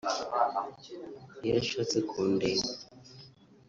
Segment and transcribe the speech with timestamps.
[1.45, 2.67] Iyo ashatse kundeba